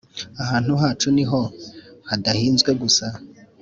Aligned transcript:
ahantu 0.43 0.73
hacu 0.81 1.07
ni 1.15 1.25
ho 1.29 1.39
hadahinzwe 2.07 2.71
gusa. 2.81 3.05